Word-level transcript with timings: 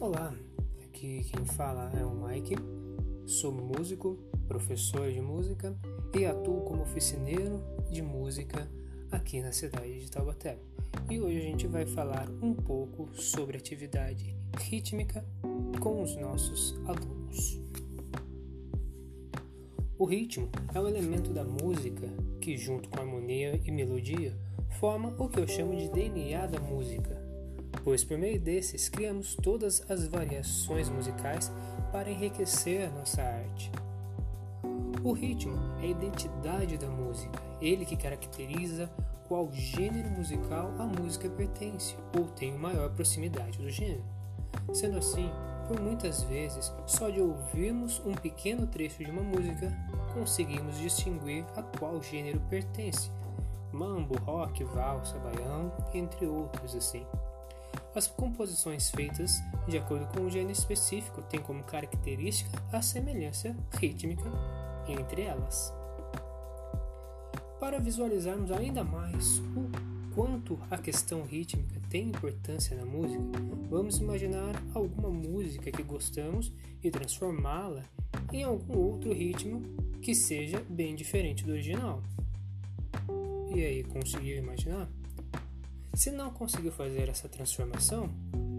Olá, 0.00 0.34
aqui 0.82 1.22
quem 1.24 1.44
fala 1.44 1.92
é 1.94 2.02
o 2.02 2.10
Mike, 2.10 2.54
sou 3.26 3.52
músico, 3.52 4.16
professor 4.48 5.12
de 5.12 5.20
música 5.20 5.76
e 6.18 6.24
atuo 6.24 6.62
como 6.62 6.80
oficineiro 6.80 7.62
de 7.90 8.00
música 8.00 8.66
aqui 9.12 9.42
na 9.42 9.52
cidade 9.52 10.00
de 10.00 10.10
Taubaté. 10.10 10.58
E 11.10 11.20
hoje 11.20 11.36
a 11.36 11.42
gente 11.42 11.66
vai 11.66 11.84
falar 11.84 12.30
um 12.40 12.54
pouco 12.54 13.10
sobre 13.12 13.58
atividade 13.58 14.34
rítmica 14.58 15.22
com 15.82 16.00
os 16.02 16.16
nossos 16.16 16.80
alunos. 16.86 17.60
O 19.98 20.06
ritmo 20.06 20.48
é 20.74 20.80
um 20.80 20.88
elemento 20.88 21.30
da 21.30 21.44
música 21.44 22.08
que, 22.40 22.56
junto 22.56 22.88
com 22.88 23.00
harmonia 23.00 23.60
e 23.62 23.70
melodia, 23.70 24.34
forma 24.80 25.14
o 25.18 25.28
que 25.28 25.40
eu 25.40 25.46
chamo 25.46 25.76
de 25.76 25.90
DNA 25.90 26.46
da 26.46 26.58
música 26.58 27.29
pois 27.82 28.04
por 28.04 28.18
meio 28.18 28.40
desses 28.40 28.88
criamos 28.88 29.34
todas 29.34 29.88
as 29.90 30.06
variações 30.06 30.88
musicais 30.88 31.50
para 31.92 32.10
enriquecer 32.10 32.88
a 32.88 32.90
nossa 32.90 33.22
arte. 33.22 33.70
O 35.02 35.12
ritmo 35.12 35.56
é 35.80 35.86
a 35.86 35.90
identidade 35.90 36.76
da 36.76 36.88
música, 36.88 37.40
ele 37.60 37.84
que 37.86 37.96
caracteriza 37.96 38.90
qual 39.26 39.50
gênero 39.52 40.10
musical 40.10 40.74
a 40.78 40.84
música 40.84 41.28
pertence 41.28 41.96
ou 42.18 42.26
tem 42.26 42.52
maior 42.58 42.90
proximidade 42.90 43.58
do 43.58 43.70
gênero. 43.70 44.04
Sendo 44.72 44.98
assim, 44.98 45.30
por 45.68 45.80
muitas 45.80 46.24
vezes, 46.24 46.72
só 46.86 47.08
de 47.08 47.20
ouvirmos 47.20 48.02
um 48.04 48.12
pequeno 48.12 48.66
trecho 48.66 49.04
de 49.04 49.10
uma 49.10 49.22
música, 49.22 49.72
conseguimos 50.12 50.76
distinguir 50.78 51.44
a 51.56 51.62
qual 51.62 52.02
gênero 52.02 52.40
pertence. 52.50 53.10
Mambo, 53.72 54.18
rock, 54.18 54.64
valsa, 54.64 55.16
baião, 55.18 55.72
entre 55.94 56.26
outros 56.26 56.74
assim. 56.74 57.06
As 57.94 58.06
composições 58.06 58.88
feitas 58.90 59.42
de 59.66 59.76
acordo 59.76 60.06
com 60.06 60.20
o 60.20 60.30
gênero 60.30 60.52
específico 60.52 61.22
têm 61.22 61.40
como 61.40 61.64
característica 61.64 62.62
a 62.72 62.80
semelhança 62.80 63.56
rítmica 63.72 64.30
entre 64.86 65.22
elas. 65.22 65.72
Para 67.58 67.80
visualizarmos 67.80 68.52
ainda 68.52 68.84
mais 68.84 69.38
o 69.38 69.70
quanto 70.14 70.58
a 70.70 70.78
questão 70.78 71.22
rítmica 71.22 71.80
tem 71.88 72.08
importância 72.08 72.76
na 72.76 72.86
música, 72.86 73.22
vamos 73.68 73.98
imaginar 73.98 74.54
alguma 74.72 75.10
música 75.10 75.70
que 75.70 75.82
gostamos 75.82 76.52
e 76.82 76.90
transformá-la 76.90 77.82
em 78.32 78.44
algum 78.44 78.78
outro 78.78 79.12
ritmo 79.12 79.62
que 80.00 80.14
seja 80.14 80.64
bem 80.68 80.94
diferente 80.94 81.44
do 81.44 81.52
original. 81.52 82.02
E 83.54 83.64
aí, 83.64 83.82
conseguiu 83.82 84.38
imaginar? 84.38 84.88
Se 85.94 86.10
não 86.10 86.30
conseguiu 86.30 86.72
fazer 86.72 87.08
essa 87.08 87.28
transformação, 87.28 88.10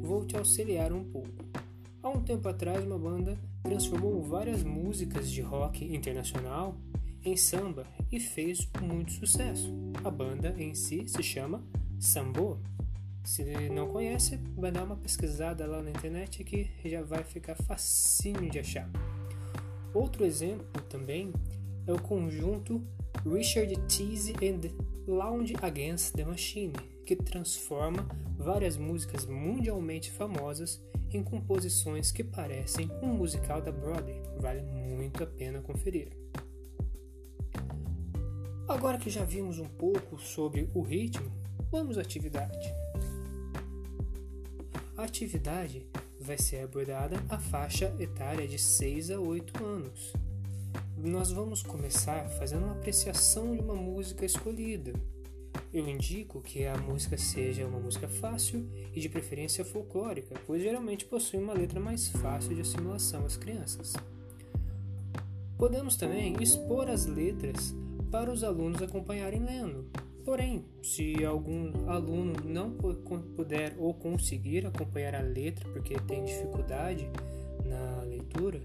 vou 0.02 0.26
te 0.26 0.36
auxiliar 0.36 0.92
um 0.92 1.04
pouco. 1.04 1.30
Há 2.04 2.10
um 2.10 2.22
tempo 2.22 2.48
atrás, 2.48 2.86
uma 2.86 2.98
banda 2.98 3.38
transformou 3.64 4.22
várias 4.24 4.64
músicas 4.64 5.30
de 5.30 5.42
rock 5.42 5.86
internacional 5.86 6.76
em 7.24 7.38
samba 7.38 7.86
e 8.12 8.20
fez 8.20 8.68
muito 8.82 9.12
sucesso. 9.12 9.72
A 10.04 10.10
banda 10.10 10.56
em 10.58 10.74
si 10.74 11.08
se 11.08 11.22
chama 11.24 11.64
Sambo. 12.00 12.60
Se 13.24 13.44
não 13.70 13.88
conhece, 13.88 14.38
vai 14.58 14.72
dar 14.72 14.84
uma 14.84 14.96
pesquisada 14.96 15.66
lá 15.68 15.82
na 15.82 15.92
internet 15.92 16.44
que 16.44 16.70
já 16.84 17.04
vai 17.04 17.24
ficar 17.24 17.56
facinho 17.56 18.50
de 18.50 18.60
achar. 18.60 18.90
Outro 19.94 20.26
exemplo 20.26 20.82
também 20.90 21.32
é 21.86 21.94
o 21.94 22.02
conjunto 22.02 22.82
Richard 23.24 23.76
Tease 23.88 24.34
and 24.42 24.72
Lounge 25.08 25.56
Against 25.62 26.16
the 26.16 26.26
Machine, 26.26 26.74
que 27.06 27.16
transforma 27.16 28.08
várias 28.38 28.78
músicas 28.78 29.26
mundialmente 29.26 30.12
famosas 30.12 30.82
em 31.12 31.24
composições 31.24 32.12
que 32.12 32.24
parecem 32.24 32.90
um 33.02 33.08
musical 33.08 33.62
da 33.62 33.72
Broadway. 33.72 34.22
Vale 34.40 34.62
muito 34.62 35.24
a 35.24 35.28
pena 35.28 35.62
conferir. 35.62 36.10
Agora 38.68 38.98
que 38.98 39.10
já 39.10 39.26
vimos 39.26 39.60
um 39.60 39.68
pouco 39.68 40.18
sobre 40.20 40.70
o 40.74 40.82
ritmo, 40.82 41.30
vamos 41.70 41.98
à 41.98 42.02
atividade. 42.02 42.74
A 44.96 45.04
atividade 45.04 45.86
vai 46.20 46.38
ser 46.38 46.64
abordada 46.64 47.22
a 47.28 47.38
faixa 47.38 47.94
etária 48.00 48.48
de 48.48 48.58
6 48.58 49.12
a 49.12 49.20
8 49.20 49.64
anos. 49.64 50.14
Nós 50.98 51.32
vamos 51.32 51.64
começar 51.64 52.30
fazendo 52.30 52.66
uma 52.66 52.74
apreciação 52.74 53.56
de 53.56 53.62
uma 53.62 53.76
música 53.76 54.24
escolhida 54.24 54.94
eu 55.74 55.88
indico 55.88 56.42
que 56.42 56.66
a 56.66 56.76
música 56.78 57.18
seja 57.18 57.66
uma 57.66 57.80
música 57.80 58.08
fácil 58.08 58.68
e 58.94 59.00
de 59.00 59.08
preferência 59.08 59.64
folclórica, 59.64 60.36
pois 60.46 60.62
geralmente 60.62 61.06
possui 61.06 61.40
uma 61.40 61.54
letra 61.54 61.80
mais 61.80 62.10
fácil 62.10 62.54
de 62.54 62.62
assimilação 62.62 63.26
às 63.26 63.38
crianças. 63.38 63.94
Podemos 65.58 65.96
também 65.96 66.36
expor 66.42 66.90
as 66.90 67.06
letras 67.06 67.74
para 68.12 68.32
os 68.32 68.44
alunos 68.44 68.82
acompanharem 68.82 69.44
lendo. 69.44 69.86
Porém, 70.26 70.66
se 70.84 71.24
algum 71.24 71.90
aluno 71.90 72.34
não 72.44 72.72
puder 72.72 73.76
ou 73.78 73.94
conseguir 73.94 74.66
acompanhar 74.66 75.16
a 75.16 75.22
letra 75.22 75.68
porque 75.70 75.96
tem 76.02 76.26
dificuldade 76.26 77.10
na 77.66 78.04
leitura, 78.04 78.62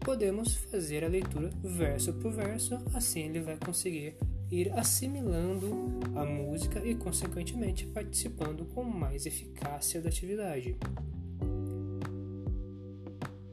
podemos 0.00 0.56
fazer 0.56 1.04
a 1.04 1.08
leitura 1.08 1.50
verso 1.62 2.12
por 2.14 2.32
verso, 2.32 2.78
assim 2.92 3.20
ele 3.20 3.40
vai 3.40 3.56
conseguir 3.56 4.14
ir 4.50 4.72
assimilando 4.72 6.00
a 6.14 6.24
música 6.24 6.80
e, 6.84 6.94
consequentemente, 6.94 7.86
participando 7.86 8.64
com 8.66 8.82
mais 8.82 9.26
eficácia 9.26 10.00
da 10.00 10.08
atividade. 10.08 10.76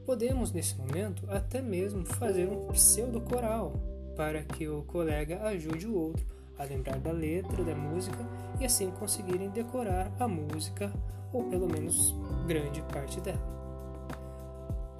Podemos, 0.04 0.52
nesse 0.52 0.76
momento, 0.76 1.28
até 1.28 1.60
mesmo 1.60 2.06
fazer 2.06 2.48
um 2.48 2.68
pseudo-coral 2.68 3.74
para 4.16 4.42
que 4.42 4.66
o 4.68 4.82
colega 4.82 5.42
ajude 5.42 5.86
o 5.86 5.94
outro 5.94 6.24
a 6.58 6.64
lembrar 6.64 6.98
da 6.98 7.12
letra 7.12 7.62
da 7.62 7.74
música 7.74 8.26
e 8.60 8.64
assim 8.64 8.90
conseguirem 8.92 9.50
decorar 9.50 10.10
a 10.18 10.26
música 10.26 10.92
ou 11.32 11.44
pelo 11.44 11.68
menos 11.68 12.14
grande 12.46 12.80
parte 12.82 13.20
dela. 13.20 13.65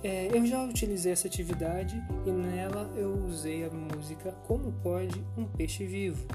É, 0.08 0.28
eu 0.32 0.46
já 0.46 0.62
utilizei 0.62 1.10
essa 1.10 1.26
atividade 1.26 2.00
e 2.24 2.30
nela 2.30 2.88
eu 2.94 3.12
usei 3.24 3.64
a 3.64 3.70
música 3.70 4.30
Como 4.46 4.70
Pode 4.74 5.20
um 5.36 5.44
Peixe 5.44 5.84
Vivo, 5.84 6.28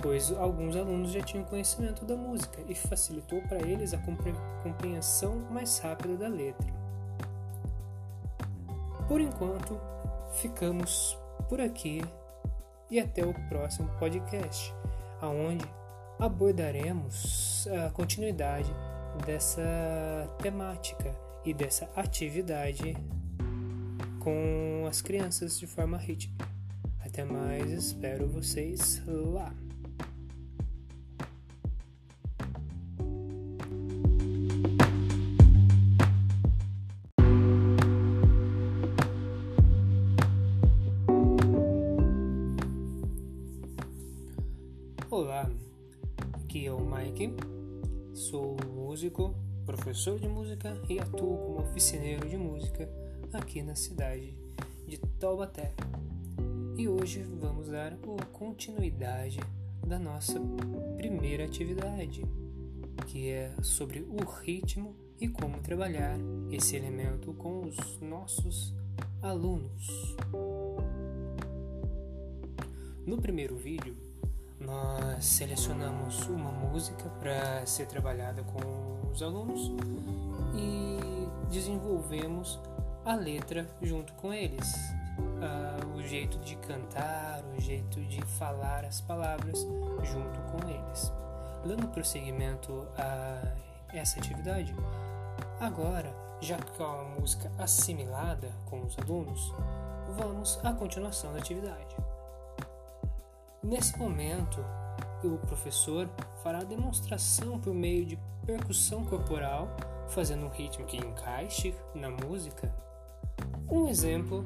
pois 0.00 0.32
alguns 0.32 0.74
alunos 0.74 1.12
já 1.12 1.20
tinham 1.20 1.44
conhecimento 1.44 2.06
da 2.06 2.16
música 2.16 2.62
e 2.66 2.74
facilitou 2.74 3.42
para 3.42 3.58
eles 3.58 3.92
a 3.92 3.98
compreensão 4.62 5.36
mais 5.50 5.78
rápida 5.80 6.16
da 6.16 6.28
letra. 6.28 6.66
Por 9.06 9.20
enquanto, 9.20 9.78
ficamos 10.40 11.18
por 11.50 11.60
aqui 11.60 12.02
e 12.90 12.98
até 12.98 13.22
o 13.22 13.34
próximo 13.50 13.90
podcast, 13.98 14.74
aonde 15.20 15.66
abordaremos 16.18 17.68
a 17.84 17.90
continuidade 17.90 18.72
dessa 19.26 19.60
temática 20.38 21.25
e 21.46 21.54
dessa 21.54 21.88
atividade 21.94 22.96
com 24.18 24.84
as 24.88 25.00
crianças 25.00 25.56
de 25.56 25.64
forma 25.64 25.96
rítmica. 25.96 26.44
Até 26.98 27.24
mais, 27.24 27.70
espero 27.70 28.26
vocês 28.26 29.00
lá. 29.06 29.54
Olá, 45.08 45.48
aqui 46.32 46.66
é 46.66 46.72
o 46.72 46.80
Mike, 46.80 47.32
sou 48.12 48.56
músico 48.74 49.45
professor 49.66 50.16
de 50.18 50.28
música 50.28 50.80
e 50.88 50.98
atuo 51.00 51.36
como 51.38 51.60
oficineiro 51.60 52.26
de 52.28 52.36
música 52.36 52.88
aqui 53.32 53.62
na 53.62 53.74
cidade 53.74 54.38
de 54.86 54.96
Taubaté. 55.18 55.74
E 56.78 56.86
hoje 56.86 57.22
vamos 57.22 57.68
dar 57.68 57.96
continuidade 58.32 59.40
da 59.84 59.98
nossa 59.98 60.40
primeira 60.96 61.44
atividade, 61.44 62.24
que 63.08 63.28
é 63.28 63.52
sobre 63.60 64.06
o 64.08 64.24
ritmo 64.24 64.94
e 65.20 65.26
como 65.26 65.58
trabalhar 65.58 66.16
esse 66.50 66.76
elemento 66.76 67.32
com 67.34 67.62
os 67.62 68.00
nossos 68.00 68.72
alunos. 69.20 70.16
No 73.04 73.18
primeiro 73.20 73.56
vídeo, 73.56 73.96
nós 74.60 75.24
selecionamos 75.24 76.26
uma 76.28 76.52
música 76.52 77.08
para 77.20 77.66
ser 77.66 77.86
trabalhada 77.86 78.42
com 78.44 78.95
os 79.16 79.22
alunos 79.22 79.72
e 80.54 80.98
desenvolvemos 81.50 82.60
a 83.02 83.14
letra 83.14 83.66
junto 83.80 84.12
com 84.14 84.32
eles. 84.32 84.74
Uh, 85.16 85.96
o 85.96 86.02
jeito 86.02 86.38
de 86.40 86.56
cantar, 86.56 87.42
o 87.56 87.60
jeito 87.60 87.98
de 88.02 88.20
falar 88.38 88.84
as 88.84 89.00
palavras 89.00 89.66
junto 90.04 90.38
com 90.52 90.68
eles. 90.68 91.10
Dando 91.64 91.88
prosseguimento 91.88 92.86
a 92.98 93.54
essa 93.94 94.18
atividade, 94.18 94.74
Agora, 95.58 96.12
já 96.40 96.58
com 96.76 96.84
a 96.84 97.02
música 97.18 97.50
assimilada 97.58 98.52
com 98.66 98.82
os 98.82 98.98
alunos, 98.98 99.54
vamos 100.16 100.60
à 100.62 100.72
continuação 100.72 101.32
da 101.32 101.38
atividade. 101.38 101.96
Nesse 103.62 103.98
momento, 103.98 104.62
o 105.26 105.38
professor 105.38 106.08
fará 106.42 106.58
a 106.58 106.64
demonstração 106.64 107.58
por 107.58 107.74
meio 107.74 108.04
de 108.04 108.18
percussão 108.44 109.04
corporal, 109.04 109.76
fazendo 110.08 110.46
um 110.46 110.50
ritmo 110.50 110.86
que 110.86 110.96
encaixe 110.96 111.74
na 111.94 112.10
música. 112.10 112.72
Um 113.68 113.88
exemplo 113.88 114.44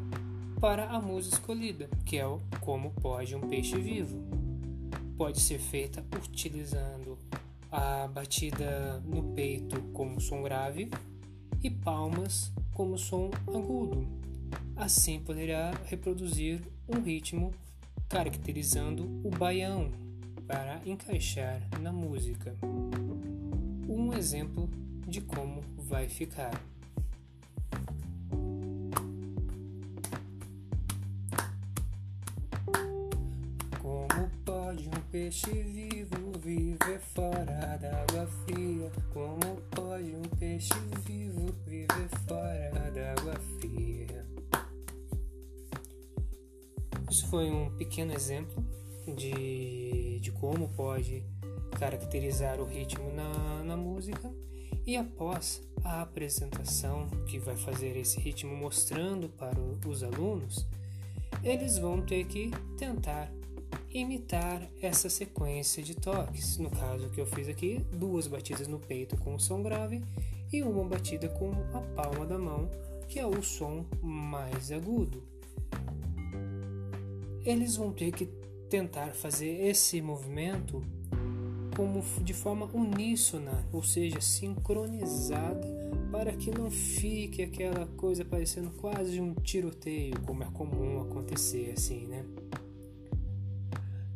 para 0.60 0.90
a 0.90 1.00
música 1.00 1.36
escolhida, 1.36 1.88
que 2.04 2.18
é 2.18 2.26
o 2.26 2.40
Como 2.60 2.90
Pode 2.92 3.34
um 3.36 3.40
Peixe 3.40 3.78
Vivo. 3.78 4.22
Pode 5.16 5.40
ser 5.40 5.58
feita 5.58 6.04
utilizando 6.16 7.18
a 7.70 8.08
batida 8.08 9.00
no 9.04 9.34
peito 9.34 9.80
como 9.92 10.20
som 10.20 10.42
grave 10.42 10.90
e 11.62 11.70
palmas 11.70 12.52
como 12.72 12.98
som 12.98 13.30
agudo. 13.46 14.06
Assim 14.74 15.20
poderá 15.20 15.72
reproduzir 15.84 16.60
um 16.88 17.00
ritmo 17.00 17.52
caracterizando 18.08 19.04
o 19.22 19.30
baião 19.30 19.90
para 20.50 20.80
encaixar 20.84 21.62
na 21.80 21.92
música. 21.92 22.56
Um 23.88 24.12
exemplo 24.12 24.68
de 25.06 25.20
como 25.20 25.62
vai 25.78 26.08
ficar. 26.08 26.60
Como 33.80 34.30
pode 34.44 34.88
um 34.88 35.00
peixe 35.12 35.52
vivo 35.52 36.32
viver 36.40 36.98
fora 36.98 37.78
d'água 37.80 38.26
fria? 38.44 38.90
Como 39.12 39.60
pode 39.70 40.16
um 40.16 40.36
peixe 40.36 40.74
vivo 41.06 41.46
viver 41.64 42.08
fora 42.26 42.90
d'água 42.90 43.36
fria? 43.60 44.26
Isso 47.08 47.28
foi 47.28 47.48
um 47.48 47.70
pequeno 47.76 48.12
exemplo 48.12 48.64
de, 49.16 49.89
de 50.20 50.30
como 50.30 50.68
pode 50.68 51.24
caracterizar 51.78 52.60
o 52.60 52.64
ritmo 52.64 53.12
na, 53.12 53.62
na 53.64 53.76
música. 53.76 54.30
E 54.86 54.96
após 54.96 55.62
a 55.84 56.02
apresentação, 56.02 57.08
que 57.26 57.38
vai 57.38 57.56
fazer 57.56 57.96
esse 57.96 58.18
ritmo 58.20 58.54
mostrando 58.56 59.28
para 59.28 59.58
os 59.86 60.02
alunos, 60.02 60.66
eles 61.42 61.78
vão 61.78 62.02
ter 62.02 62.24
que 62.26 62.50
tentar 62.76 63.30
imitar 63.90 64.68
essa 64.80 65.08
sequência 65.08 65.82
de 65.82 65.94
toques. 65.94 66.58
No 66.58 66.70
caso 66.70 67.10
que 67.10 67.20
eu 67.20 67.26
fiz 67.26 67.48
aqui, 67.48 67.84
duas 67.92 68.26
batidas 68.26 68.68
no 68.68 68.78
peito 68.78 69.16
com 69.16 69.34
o 69.34 69.40
som 69.40 69.62
grave 69.62 70.02
e 70.52 70.62
uma 70.62 70.84
batida 70.84 71.28
com 71.28 71.52
a 71.72 71.80
palma 71.94 72.26
da 72.26 72.38
mão, 72.38 72.70
que 73.08 73.18
é 73.18 73.26
o 73.26 73.42
som 73.42 73.86
mais 74.02 74.70
agudo. 74.70 75.22
Eles 77.44 77.76
vão 77.76 77.92
ter 77.92 78.12
que 78.12 78.26
tentar 78.70 79.14
fazer 79.14 79.66
esse 79.66 80.00
movimento 80.00 80.80
como 81.76 82.02
de 82.22 82.32
forma 82.32 82.66
uníssona, 82.72 83.66
ou 83.72 83.82
seja, 83.82 84.20
sincronizada, 84.20 85.66
para 86.12 86.32
que 86.32 86.50
não 86.50 86.70
fique 86.70 87.42
aquela 87.42 87.86
coisa 87.96 88.24
parecendo 88.24 88.70
quase 88.70 89.20
um 89.20 89.34
tiroteio, 89.34 90.20
como 90.20 90.44
é 90.44 90.46
comum 90.52 91.00
acontecer 91.00 91.72
assim, 91.76 92.06
né? 92.06 92.24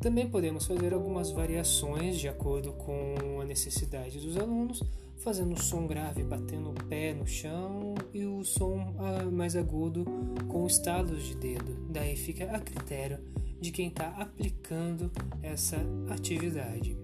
Também 0.01 0.29
podemos 0.29 0.67
fazer 0.67 0.93
algumas 0.93 1.31
variações 1.31 2.19
de 2.19 2.29
acordo 2.29 2.73
com 2.73 3.41
a 3.41 3.45
necessidade 3.45 4.21
dos 4.21 4.37
alunos, 4.37 4.83
fazendo 5.17 5.55
o 5.55 5.63
som 5.63 5.87
grave 5.87 6.23
batendo 6.23 6.71
o 6.71 6.75
pé 6.75 7.15
no 7.15 7.27
chão 7.27 7.95
e 8.13 8.27
o 8.27 8.45
som 8.45 8.95
ah, 8.99 9.25
mais 9.25 9.57
agudo 9.57 10.05
com 10.49 10.67
estalos 10.67 11.25
de 11.25 11.35
dedo. 11.35 11.75
Daí 11.89 12.17
fica 12.17 12.45
a 12.55 12.61
critério 12.61 13.19
de 13.65 13.73
quem 13.73 13.89
está 13.89 14.09
aplicando 14.19 15.11
essa 15.43 15.79
atividade. 16.11 16.95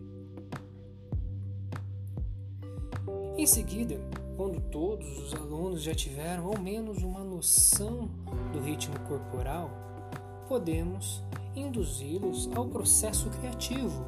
Em 3.39 3.47
seguida, 3.47 3.99
quando 4.37 4.61
todos 4.71 5.09
os 5.23 5.35
alunos 5.35 5.83
já 5.83 5.95
tiveram 5.95 6.49
ao 6.49 6.61
menos 6.61 7.03
uma 7.03 7.25
noção 7.25 8.11
do 8.53 8.61
ritmo 8.61 8.95
corporal, 9.09 9.71
podemos 10.47 11.23
induzi-los 11.57 12.51
ao 12.55 12.67
processo 12.69 13.31
criativo. 13.31 14.05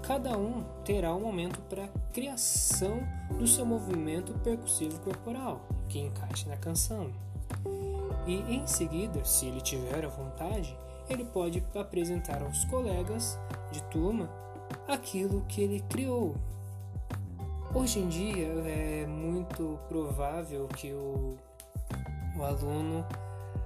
Cada 0.00 0.38
um 0.38 0.62
terá 0.84 1.12
um 1.12 1.20
momento 1.20 1.60
para 1.62 1.88
criação 2.12 3.00
do 3.36 3.46
seu 3.48 3.66
movimento 3.66 4.32
percussivo 4.38 5.00
corporal, 5.00 5.66
que 5.88 5.98
encaixe 5.98 6.48
na 6.48 6.56
canção. 6.56 7.10
E 8.28 8.56
em 8.56 8.66
seguida, 8.66 9.24
se 9.24 9.46
ele 9.46 9.62
tiver 9.62 10.04
a 10.04 10.08
vontade, 10.08 10.78
ele 11.08 11.24
pode 11.24 11.64
apresentar 11.74 12.42
aos 12.42 12.62
colegas 12.66 13.38
de 13.72 13.82
turma 13.84 14.28
aquilo 14.86 15.46
que 15.48 15.62
ele 15.62 15.80
criou. 15.88 16.36
Hoje 17.74 18.00
em 18.00 18.08
dia 18.08 18.46
é 18.66 19.06
muito 19.06 19.78
provável 19.88 20.68
que 20.68 20.92
o, 20.92 21.36
o 22.36 22.42
aluno 22.42 23.06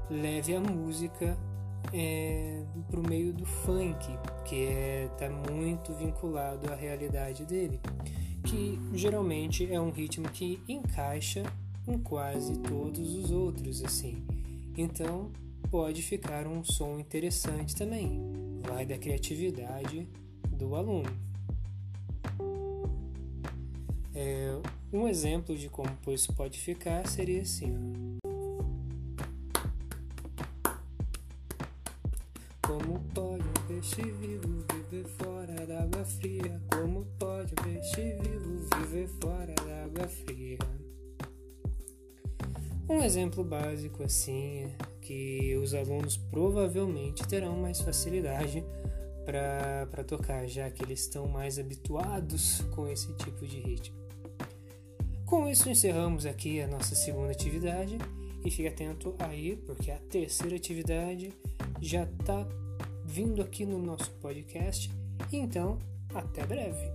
leve 0.09 0.55
a 0.55 0.61
música 0.61 1.37
é, 1.93 2.63
para 2.89 3.01
o 3.01 3.09
meio 3.09 3.33
do 3.33 3.45
funk, 3.45 4.17
que 4.45 4.55
está 4.55 5.25
é, 5.25 5.29
tá 5.29 5.53
muito 5.53 5.93
vinculado 5.95 6.73
à 6.73 6.77
realidade 6.77 7.45
dele, 7.45 7.81
que 8.45 8.79
geralmente 8.95 9.73
é 9.73 9.81
um 9.81 9.91
ritmo 9.91 10.29
que 10.29 10.63
encaixa 10.69 11.43
com 11.85 11.99
quase 11.99 12.57
todos 12.61 13.17
os 13.17 13.33
outros, 13.33 13.83
assim. 13.83 14.25
Então 14.77 15.31
pode 15.71 16.03
ficar 16.03 16.47
um 16.47 16.63
som 16.65 16.99
interessante 16.99 17.75
também. 17.75 18.21
Vai 18.67 18.87
da 18.87 18.99
criatividade 18.99 20.09
do 20.51 20.75
aluno. 20.75 21.11
É, 24.15 24.61
um 24.93 25.09
exemplo 25.09 25.57
de 25.57 25.69
como 25.69 25.91
isso 26.09 26.33
pode 26.35 26.59
ficar 26.59 27.07
seria 27.09 27.43
assim. 27.43 27.75
Como 32.61 33.01
pode 33.15 33.43
um 33.43 33.67
peixe 33.67 34.03
vivo 34.03 34.72
Um 42.93 43.03
exemplo 43.03 43.43
básico 43.43 44.03
assim 44.03 44.71
que 45.01 45.57
os 45.57 45.73
alunos 45.73 46.19
provavelmente 46.19 47.27
terão 47.27 47.57
mais 47.57 47.81
facilidade 47.81 48.63
para 49.25 50.05
tocar, 50.05 50.47
já 50.47 50.71
que 50.71 50.85
eles 50.85 51.01
estão 51.01 51.27
mais 51.27 51.59
habituados 51.59 52.61
com 52.75 52.87
esse 52.87 53.11
tipo 53.15 53.47
de 53.47 53.61
ritmo. 53.61 53.97
Com 55.25 55.49
isso, 55.49 55.71
encerramos 55.71 56.27
aqui 56.27 56.61
a 56.61 56.69
nossa 56.69 56.95
segunda 56.95 57.33
atividade 57.33 57.97
e 58.45 58.51
fique 58.51 58.69
atento 58.69 59.15
aí, 59.19 59.57
porque 59.57 59.91
a 59.91 59.97
terceira 59.97 60.57
atividade 60.57 61.33
já 61.81 62.03
está 62.03 62.47
vindo 63.07 63.41
aqui 63.41 63.65
no 63.65 63.79
nosso 63.79 64.11
podcast. 64.21 64.91
Então, 65.33 65.79
até 66.15 66.45
breve! 66.45 66.93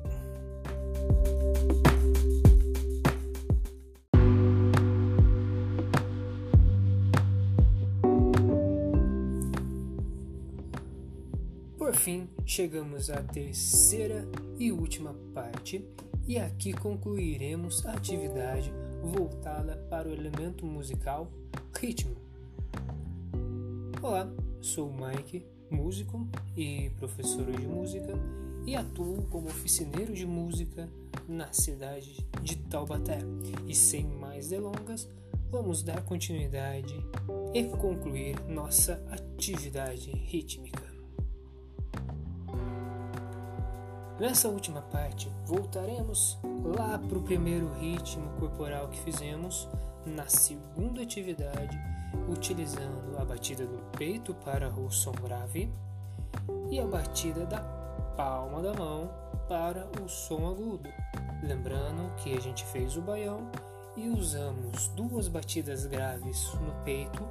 Fim, 12.08 12.30
chegamos 12.46 13.10
à 13.10 13.22
terceira 13.22 14.26
e 14.58 14.72
última 14.72 15.14
parte, 15.34 15.84
e 16.26 16.40
aqui 16.40 16.72
concluiremos 16.72 17.86
a 17.86 17.92
atividade 17.92 18.72
voltada 19.04 19.76
para 19.90 20.08
o 20.08 20.14
elemento 20.14 20.66
musical 20.66 21.30
ritmo. 21.78 22.16
Olá, 24.02 24.26
sou 24.62 24.88
o 24.90 24.94
Mike, 24.94 25.46
músico 25.70 26.26
e 26.56 26.90
professor 26.92 27.52
de 27.52 27.68
música, 27.68 28.14
e 28.66 28.74
atuo 28.74 29.24
como 29.24 29.48
oficineiro 29.48 30.14
de 30.14 30.26
música 30.26 30.90
na 31.28 31.52
cidade 31.52 32.26
de 32.42 32.56
Taubaté. 32.56 33.20
E 33.68 33.76
sem 33.76 34.06
mais 34.06 34.48
delongas, 34.48 35.10
vamos 35.52 35.84
dar 35.84 36.02
continuidade 36.06 36.96
e 37.54 37.66
concluir 37.66 38.40
nossa 38.48 38.94
atividade 39.12 40.10
rítmica. 40.12 40.87
Nessa 44.20 44.50
última 44.50 44.82
parte, 44.82 45.32
voltaremos 45.46 46.40
lá 46.64 46.98
para 46.98 47.20
o 47.20 47.22
primeiro 47.22 47.72
ritmo 47.74 48.32
corporal 48.40 48.88
que 48.88 49.00
fizemos 49.02 49.70
na 50.08 50.26
segunda 50.28 51.04
atividade, 51.04 51.80
utilizando 52.28 53.16
a 53.20 53.24
batida 53.24 53.68
do 53.68 53.78
peito 53.96 54.34
para 54.34 54.70
o 54.70 54.90
som 54.90 55.12
grave 55.12 55.72
e 56.72 56.80
a 56.80 56.88
batida 56.88 57.46
da 57.46 57.60
palma 58.18 58.64
da 58.64 58.74
mão 58.74 59.08
para 59.48 59.88
o 60.02 60.10
som 60.10 60.48
agudo. 60.48 60.90
Lembrando 61.44 62.12
que 62.16 62.36
a 62.36 62.42
gente 62.42 62.66
fez 62.66 62.98
o 62.98 63.02
baião 63.02 63.52
e 63.96 64.10
usamos 64.10 64.88
duas 64.90 65.28
batidas 65.28 65.86
graves 65.86 66.52
no 66.56 66.74
peito 66.84 67.24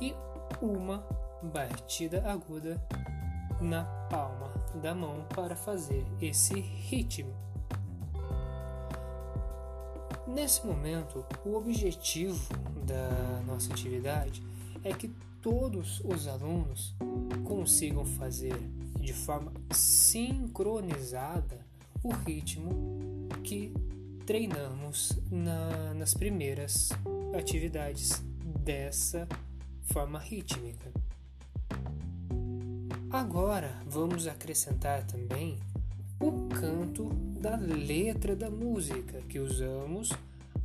e 0.00 0.12
uma 0.60 1.06
batida 1.40 2.28
aguda 2.28 2.80
na 3.60 3.84
palma 4.10 4.52
da 4.80 4.94
mão 4.94 5.24
para 5.34 5.56
fazer 5.56 6.04
esse 6.20 6.54
ritmo. 6.60 7.34
Nesse 10.26 10.66
momento, 10.66 11.24
o 11.44 11.54
objetivo 11.54 12.52
da 12.84 13.42
nossa 13.46 13.72
atividade 13.72 14.42
é 14.82 14.92
que 14.92 15.08
todos 15.40 16.00
os 16.00 16.26
alunos 16.26 16.94
consigam 17.44 18.04
fazer 18.04 18.56
de 18.98 19.12
forma 19.12 19.52
sincronizada 19.70 21.60
o 22.02 22.10
ritmo 22.10 23.28
que 23.42 23.72
treinamos 24.26 25.18
na, 25.30 25.94
nas 25.94 26.14
primeiras 26.14 26.90
atividades 27.36 28.22
dessa 28.64 29.28
forma 29.82 30.18
rítmica. 30.18 31.03
Agora 33.14 33.80
vamos 33.86 34.26
acrescentar 34.26 35.06
também 35.06 35.56
o 36.18 36.48
canto 36.48 37.10
da 37.40 37.54
letra 37.54 38.34
da 38.34 38.50
música, 38.50 39.22
que 39.28 39.38
usamos 39.38 40.10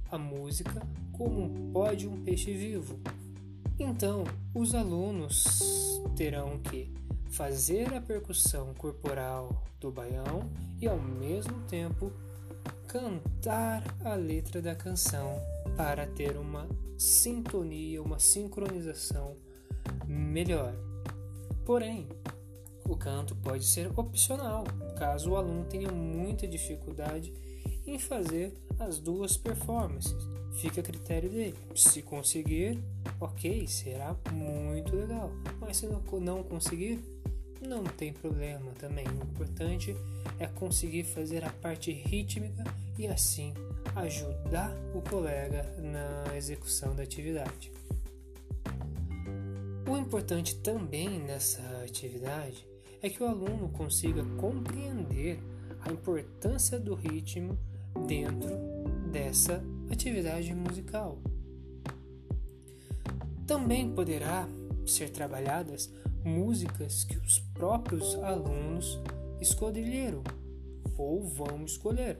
a 0.10 0.18
música 0.18 0.82
como 1.12 1.44
um 1.44 1.72
pó 1.72 1.94
de 1.94 2.08
um 2.08 2.24
peixe 2.24 2.52
vivo. 2.52 3.00
Então, 3.78 4.24
os 4.52 4.74
alunos 4.74 6.02
terão 6.16 6.58
que 6.58 6.92
fazer 7.30 7.94
a 7.94 8.02
percussão 8.02 8.74
corporal 8.74 9.64
do 9.80 9.92
baião 9.92 10.50
e 10.82 10.88
ao 10.88 11.00
mesmo 11.00 11.54
tempo 11.68 12.12
cantar 12.88 13.84
a 14.04 14.16
letra 14.16 14.60
da 14.60 14.74
canção 14.74 15.40
para 15.78 16.08
ter 16.08 16.36
uma 16.36 16.68
sintonia, 16.98 18.02
uma 18.02 18.18
sincronização 18.18 19.38
melhor. 20.08 20.74
Porém, 21.64 22.10
o 22.88 22.96
canto 22.96 23.36
pode 23.36 23.66
ser 23.66 23.92
opcional, 23.98 24.64
caso 24.98 25.32
o 25.32 25.36
aluno 25.36 25.66
tenha 25.66 25.92
muita 25.92 26.48
dificuldade 26.48 27.34
em 27.86 27.98
fazer 27.98 28.54
as 28.80 29.00
duas 29.00 29.38
performances. 29.38 30.16
Fica 30.54 30.82
a 30.82 30.84
critério 30.84 31.30
dele. 31.30 31.56
Se 31.76 32.02
conseguir, 32.02 32.80
ok, 33.20 33.68
será 33.68 34.16
muito 34.32 34.96
legal. 34.96 35.32
Mas 35.60 35.78
se 35.78 35.88
não 35.88 36.44
conseguir, 36.44 37.00
não 37.66 37.84
tem 37.84 38.12
problema 38.12 38.72
também. 38.80 39.06
O 39.08 39.24
importante 39.24 39.96
é 40.40 40.48
conseguir 40.48 41.04
fazer 41.04 41.44
a 41.44 41.50
parte 41.50 41.92
rítmica 41.92 42.64
e 42.98 43.08
assim 43.08 43.54
ajudar 43.96 44.72
o 44.94 45.02
colega 45.02 45.64
na 45.78 46.36
execução 46.36 46.96
da 46.96 47.04
atividade. 47.04 47.72
O 49.90 49.98
importante 49.98 50.56
também 50.58 51.20
nessa 51.20 51.62
atividade 51.84 52.69
é 53.02 53.10
que 53.10 53.24
o 53.24 53.28
aluno 53.28 53.70
consiga 53.70 54.24
compreender 54.38 55.40
a 55.82 55.92
importância 55.92 56.80
do 56.80 56.94
ritmo 56.94 57.58
dentro 58.08 58.50
dessa 59.12 59.64
atividade 59.90 60.54
musical. 60.54 61.18
Também 63.48 63.92
poderá 63.92 64.48
ser 64.86 65.10
trabalhadas 65.10 65.92
músicas 66.24 67.04
que 67.04 67.18
os 67.18 67.40
próprios 67.40 68.16
alunos 68.16 69.00
escolheram 69.40 70.24
ou 70.98 71.24
vão 71.24 71.64
escolher. 71.64 72.20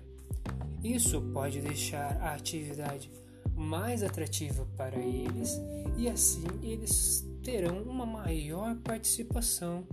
Isso 0.84 1.22
pode 1.34 1.60
deixar 1.60 2.18
a 2.22 2.34
atividade 2.34 3.12
mais 3.54 4.02
atrativa 4.02 4.66
para 4.78 4.98
eles 4.98 5.60
e 5.98 6.08
assim 6.08 6.48
eles 6.64 7.28
terão 7.44 7.82
uma 7.84 8.06
maior 8.06 8.76
participação 8.78 9.86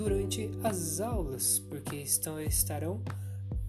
durante 0.00 0.50
as 0.64 0.98
aulas, 0.98 1.58
porque 1.58 1.96
estão, 1.96 2.40
estarão 2.40 3.02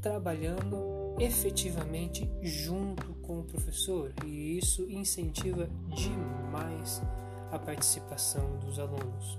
trabalhando 0.02 1.14
efetivamente 1.20 2.32
junto 2.42 3.06
com 3.16 3.42
o 3.42 3.44
professor 3.44 4.14
e 4.26 4.58
isso 4.58 4.90
incentiva 4.90 5.70
demais 5.90 7.02
a 7.52 7.60
participação 7.60 8.58
dos 8.60 8.80
alunos. 8.80 9.38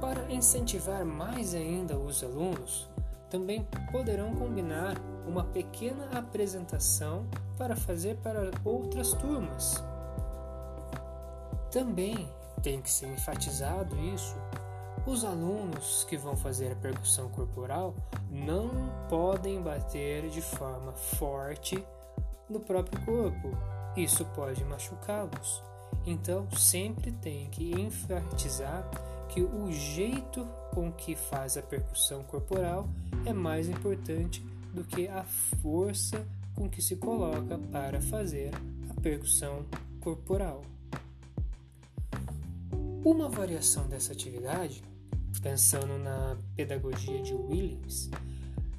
Para 0.00 0.28
incentivar 0.28 1.04
mais 1.04 1.54
ainda 1.54 1.96
os 1.96 2.24
alunos, 2.24 2.90
também 3.30 3.64
poderão 3.92 4.34
combinar 4.34 4.96
uma 5.24 5.44
pequena 5.44 6.18
apresentação 6.18 7.28
para 7.56 7.76
fazer 7.76 8.16
para 8.16 8.50
outras 8.64 9.12
turmas. 9.12 9.84
Também 11.70 12.28
tem 12.60 12.82
que 12.82 12.90
ser 12.90 13.06
enfatizado 13.06 13.96
isso. 14.00 14.34
Os 15.06 15.24
alunos 15.24 16.02
que 16.04 16.16
vão 16.16 16.36
fazer 16.36 16.72
a 16.72 16.74
percussão 16.74 17.28
corporal 17.28 17.94
não 18.28 18.68
podem 19.08 19.62
bater 19.62 20.28
de 20.28 20.42
forma 20.42 20.92
forte 20.92 21.82
no 22.50 22.58
próprio 22.58 23.00
corpo. 23.04 23.56
Isso 23.96 24.24
pode 24.34 24.64
machucá-los. 24.64 25.62
Então, 26.04 26.50
sempre 26.50 27.12
tem 27.12 27.48
que 27.50 27.72
enfatizar 27.80 28.84
que 29.28 29.42
o 29.42 29.70
jeito 29.70 30.44
com 30.74 30.92
que 30.92 31.14
faz 31.14 31.56
a 31.56 31.62
percussão 31.62 32.24
corporal 32.24 32.88
é 33.24 33.32
mais 33.32 33.68
importante 33.68 34.44
do 34.74 34.82
que 34.82 35.06
a 35.06 35.22
força 35.62 36.26
com 36.54 36.68
que 36.68 36.82
se 36.82 36.96
coloca 36.96 37.58
para 37.70 38.00
fazer 38.00 38.50
a 38.90 39.00
percussão 39.00 39.64
corporal. 40.00 40.62
Uma 43.04 43.28
variação 43.28 43.86
dessa 43.86 44.12
atividade, 44.12 44.82
pensando 45.46 45.96
na 45.96 46.36
pedagogia 46.56 47.22
de 47.22 47.32
Williams, 47.32 48.10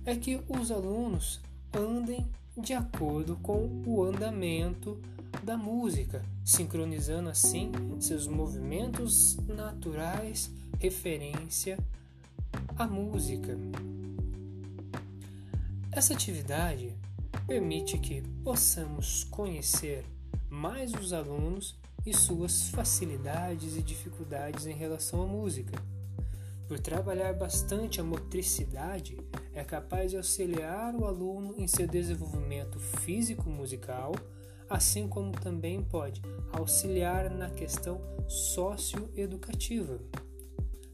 é 0.06 0.14
que 0.18 0.42
os 0.50 0.70
alunos 0.70 1.40
andem 1.74 2.28
de 2.58 2.74
acordo 2.74 3.38
com 3.38 3.84
o 3.86 4.04
andamento 4.04 5.00
da 5.42 5.56
música, 5.56 6.22
sincronizando 6.44 7.30
assim 7.30 7.72
seus 8.02 8.28
movimentos 8.28 9.38
naturais 9.48 10.52
referência 10.78 11.80
à 12.78 12.86
música. 12.86 13.58
Essa 15.90 16.16
atividade 16.16 16.94
permite 17.48 17.98
que 17.98 18.22
possamos 18.44 19.24
conhecer 19.24 20.04
mais 20.50 20.94
os 20.94 21.14
alunos 21.14 21.78
e 22.06 22.14
suas 22.14 22.68
facilidades 22.72 23.78
e 23.78 23.82
dificuldades 23.82 24.66
em 24.66 24.74
relação 24.74 25.22
à 25.22 25.26
música. 25.26 25.97
Por 26.68 26.80
trabalhar 26.80 27.34
bastante 27.34 28.02
a 28.02 28.04
motricidade, 28.04 29.18
é 29.54 29.64
capaz 29.64 30.12
de 30.12 30.18
auxiliar 30.18 30.94
o 30.96 31.06
aluno 31.06 31.56
em 31.58 31.68
seu 31.68 31.88
desenvolvimento 31.88 32.80
físico-musical 32.80 34.14
assim 34.70 35.08
como 35.08 35.32
também 35.32 35.82
pode 35.82 36.22
auxiliar 36.52 37.30
na 37.30 37.50
questão 37.50 38.02
socioeducativa. 38.28 40.00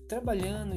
Trabalhando 0.07 0.75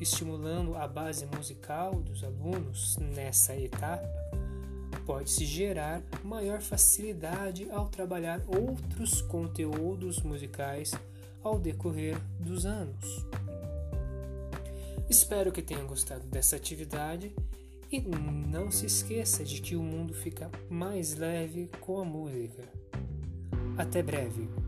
estimulando 0.00 0.74
a 0.74 0.88
base 0.88 1.26
musical 1.26 1.94
dos 2.00 2.24
alunos 2.24 2.96
nessa 2.96 3.54
etapa, 3.54 4.08
pode-se 5.04 5.44
gerar 5.44 6.02
maior 6.24 6.60
facilidade 6.60 7.70
ao 7.70 7.88
trabalhar 7.88 8.42
outros 8.48 9.22
conteúdos 9.22 10.20
musicais 10.20 10.92
ao 11.44 11.60
decorrer 11.60 12.18
dos 12.40 12.66
anos. 12.66 13.24
Espero 15.08 15.52
que 15.52 15.62
tenham 15.62 15.86
gostado 15.86 16.26
dessa 16.26 16.56
atividade 16.56 17.34
e 17.90 18.00
não 18.00 18.70
se 18.70 18.86
esqueça 18.86 19.44
de 19.44 19.60
que 19.60 19.76
o 19.76 19.82
mundo 19.82 20.12
fica 20.12 20.50
mais 20.68 21.14
leve 21.14 21.70
com 21.80 22.00
a 22.00 22.04
música. 22.04 22.64
Até 23.78 24.02
breve! 24.02 24.65